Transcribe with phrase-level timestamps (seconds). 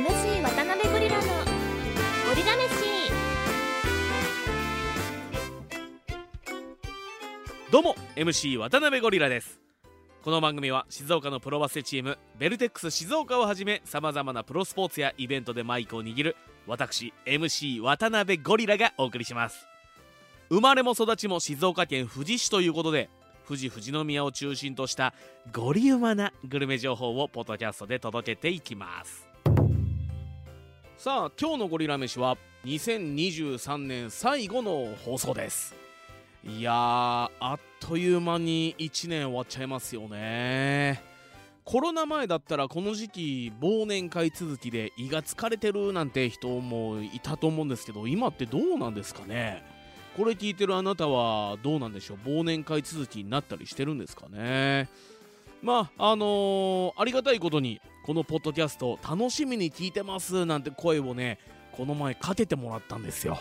[0.00, 3.12] MC 渡辺ゴリラのゴリラ飯。
[7.70, 9.60] どうも MC 渡辺ゴリラです。
[10.22, 16.36] この番組は静岡のプロバスケチームベルテックス静岡をはじめさまざまなプロスポーツやイベントでマイクを握る
[16.66, 19.68] 私 MC 渡辺ゴリラがお送りします。
[20.48, 23.10] 生まれも育ちも静岡県富士市ということで
[23.46, 25.12] 富士富士宮を中心とした
[25.52, 29.29] ゴリウマなグルメ情報をポッドキャストで届けていきます。
[31.02, 32.36] さあ今日のゴリラ飯は
[32.66, 35.74] 2023年最後の放送です。
[36.44, 41.02] いやーあっという間に1年終わっちゃいますよね。
[41.64, 49.62] コロナ前だったらこの時期忘年会続きで胃が疲れてるなんて人もいたと思うんですけど今ってどうなんですかね？
[50.18, 52.28] これ聞いてるあなたはどうなんでしょう？
[52.28, 54.90] 忘年会続きになったりしてるんですかね？
[55.62, 57.80] まああのー、ありがたいことに
[58.10, 61.38] このポッドキャスト楽しみに聞いてますなんて声をね
[61.70, 63.38] この前かけてもらったんですよ。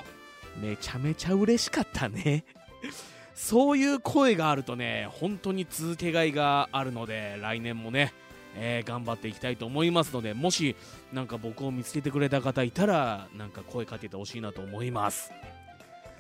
[0.62, 2.46] めちゃめちゃ嬉しかったね。
[3.34, 8.14] そういう声があるとね本当に続けがいがあるので来年もね、
[8.56, 10.76] えー、頑張っていきたいと思いますのでもし
[11.12, 15.32] なんか僕を見つけてくれた方いたらなんか声かけてほしいなと思います。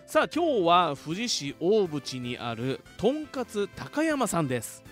[0.07, 4.83] さあ今日は富士市大淵にあるとんかつ高山さんです。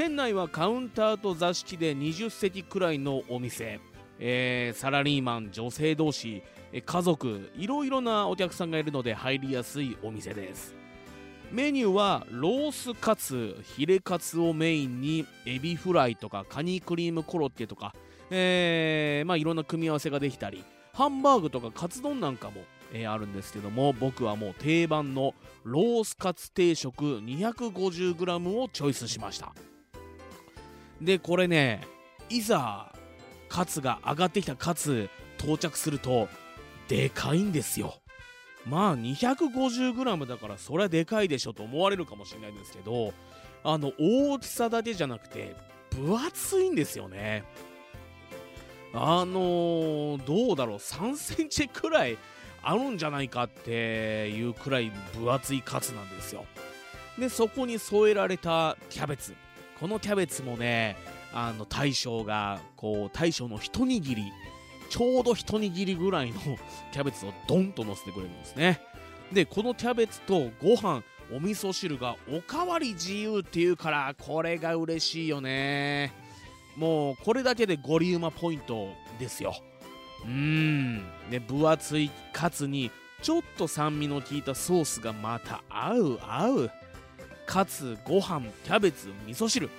[0.00, 3.80] 店内はカウンターと座敷で20席くらいのお店、
[4.18, 6.42] えー、サラリーマン女性同士
[6.86, 10.74] 家族いろいろなお客さんがいるので入りやすいお店です。
[11.52, 17.94] メニューはロースカツヒレカツをメインにエビフライとかカニクリームコロッケとか、
[18.30, 22.62] えー、まあいろんな組み合わせができたりハンバーグとかカツ丼なんかも
[22.92, 29.52] えー、あるんですけども僕はもう定番のロースカツ定食 250g をチョイスしました。
[31.00, 31.82] でこれね
[32.28, 32.92] いざ
[33.48, 36.28] カツが上がってきたカツ到着すると
[36.88, 37.94] でかいんですよ。
[38.66, 43.14] まあ 250g だからそりゃでかいでしょと思われるかもしれないんですけど
[43.64, 45.56] あの大きさだけじゃなくて
[45.90, 47.44] 分厚いんですよね。
[48.92, 52.18] あのー、どうだろう3センチくらい
[52.62, 56.44] あるんじゃないかっていうくらい分厚いカツなんですよ。
[57.18, 59.34] でそこに添えられたキャベツ。
[59.80, 60.96] このキャベツもね
[61.32, 64.32] あの大将がこう大将の一握り
[64.90, 66.40] ちょうど一握りぐらいの
[66.92, 68.80] キャベツをドンと乗せてくれるんですね。
[69.32, 71.02] でこのキャベツとご飯
[71.32, 76.12] お味噌汁がおかわり自由っていうからこれが嬉しいよね。
[76.76, 79.54] もうこれだけでゴリウマポイントですよ。
[80.24, 80.98] うん。
[81.30, 82.90] ね分厚いカツに
[83.22, 86.70] ちょっと酸味の効いたソースがまた合う合う。
[87.50, 89.70] かつご飯キャベツ味噌汁。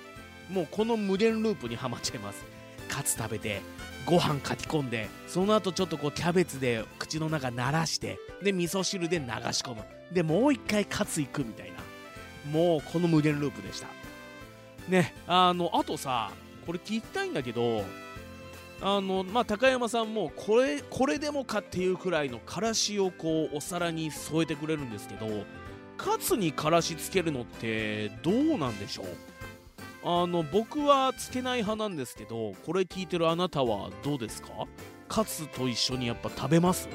[0.50, 2.44] もうこの無限ループにはまっちゃいます。
[2.86, 3.62] カツ食べて
[4.04, 9.84] ご飯かき込んでその後ちょっとこうキャベツで口の中慣らしてで味噌汁で流し込む。
[10.12, 11.78] でもう一回カツいくみたいな。
[12.50, 13.88] もうこの無限ループでした。
[14.90, 16.30] ねあのあとさ
[16.66, 17.84] これ聞きたいんだけど
[18.82, 25.46] あのまあ、高山さんもこれこれでもかっていうくらいのからしをこうお皿に添えてくれるんですけど
[26.04, 29.06] カツにからしつけるのってどうなんでしょう？
[30.04, 34.48] あの僕はつけない派なんですけどこれ聞いてるあなたはどうですか？
[35.08, 36.88] カツと一緒にやっぱ食べます？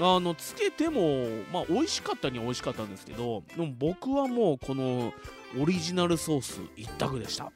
[0.00, 5.12] あのつけてもまあ美味しかったには美味しかったんですけどでも僕はもうこの
[5.60, 7.50] オリジナルソース一択でした。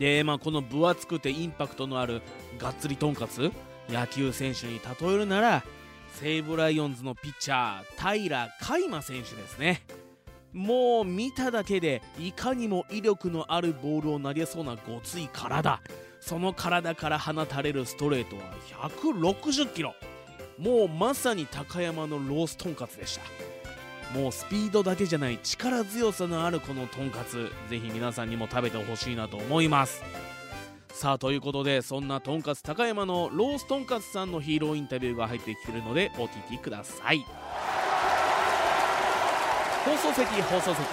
[0.00, 2.22] で、まあ、この分厚くてインパクトのある
[2.58, 3.52] がっつりとんかつ
[3.88, 5.64] 野球選手に例えるなら
[6.20, 9.84] 西武ライオンズのピッチャー平海馬選手ですね。
[10.52, 15.80] もう見ただけでいかにも威力のあるボールを投げそうなごつい体。
[16.18, 18.42] その体から放たれるストレートは
[18.90, 19.94] 160キロ。
[20.58, 23.16] もうまさに高山のロースとんかつでし
[24.12, 24.18] た。
[24.18, 30.02] もうスピードだけじゃない力強さのあるこのとんかつぜひ皆さんにも食べてほしいなと思います。
[30.98, 37.24] さあということでそんなとんかつ高山のロースとんかつさんのヒーローインタビューが入ってきてるのでお聞きください。
[39.84, 40.88] 放送席放送席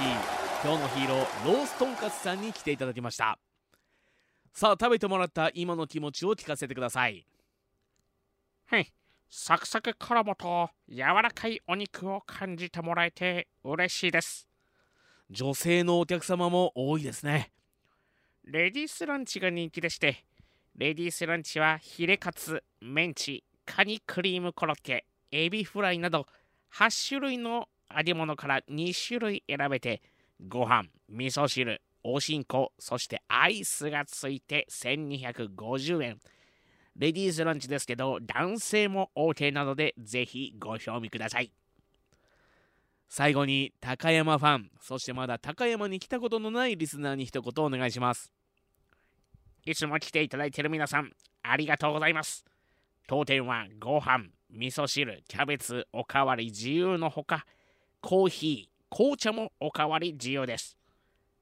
[0.63, 3.39] 今日のヒーローロースとんかつさんに来ていただきました。
[4.53, 7.25] さあ食べてもらった今の気持ちを聞かせてください。
[8.67, 8.93] はい。
[9.31, 14.47] サクサク衣と柔らかいお肉を感じてもらえて嬉しいです。
[15.31, 17.54] 女性のお客様も多いですね
[18.47, 20.23] レディースランチが人気でして
[20.77, 26.27] レディースランチはヒレカツメンチカニクリームコロッケエビフライなど
[26.75, 30.03] 8種類の揚げ物から2種類選べて
[30.47, 36.19] ご飯味噌汁おしんこそしてアイスがついて1250円。
[36.97, 41.51] レディースランチですけど男性も OK なのでぜひご賞味ください。
[43.09, 48.34] 最後に高山ファンそしてまだ高山に来たことのないリスナーに一言お願いします。
[49.65, 52.45] いつも来ていただいている皆さんありがとうございます。
[53.07, 57.45] 当店はご飯味噌汁キャベツおかわり自由のほか
[57.99, 60.77] コーヒー紅茶もおかわり自由です。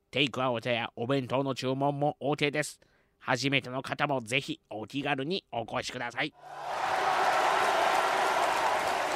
[0.10, 2.80] テイクアウトやお弁当の注文も OK です。
[3.20, 6.34] 初めての方もぜひお気軽にお越しください。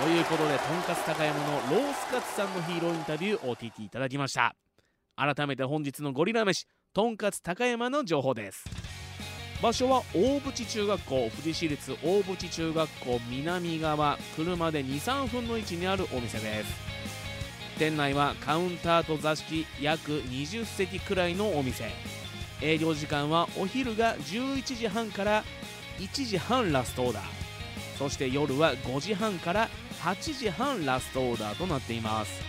[0.02, 4.54] ということでとんかつ高山のロースカツさんのヒーローインタビューをお聞きいただきました。
[5.16, 8.66] 改めて本日のゴリラ飯とんかつ高山の情報です。
[9.62, 16.88] 場所は大淵中学校富士市立大淵中学校南側車で23分の位置にあるお店です。
[17.80, 21.90] 店内はカウンターと座敷約20席くらいのお店。
[22.62, 25.44] 営業時間はお昼が11時半から
[25.98, 27.24] 1時半ラストオーダー。
[27.98, 29.70] そして夜は5時半から
[30.04, 32.42] 8時半ラストオーダーとなっています。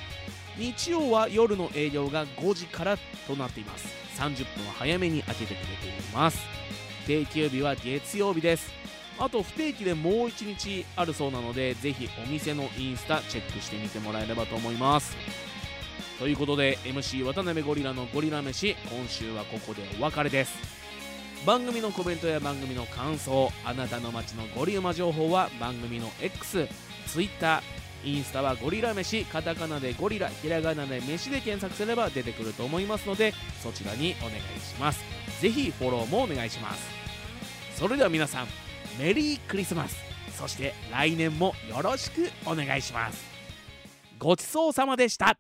[0.59, 3.89] 日曜は夜の営業が5時からとなっています。
[4.19, 6.39] 30分は早めに開けてくれています。
[7.09, 8.71] 定休日は月曜日です。
[9.19, 15.17] あと不定期でもう1日あるそうなのでぜひお店のインスタチェックしてみてもらえればと思います。
[16.19, 20.55] ということで MC 渡辺ゴリラのゴリラ飯今週はここでお別れです。
[21.47, 26.69] 番組のコメントや番組の感想あなたの街のゴリウマ情報は番組の X、
[27.07, 27.63] Twitter、
[28.05, 33.33] インスタはゴリラ飯カタカナでゴリラひらがなで飯で検索すれば出てくると思いますので
[33.63, 35.01] そちらにお願いします。
[35.41, 36.98] ぜひフォローもお願いします。
[37.79, 38.47] それでは皆さん
[38.99, 39.97] メリークリスマス。
[40.37, 43.25] そして来年もよろしくお願いします。
[44.19, 45.39] ごちそうさまでした。